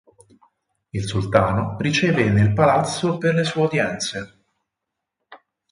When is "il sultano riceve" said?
0.93-2.31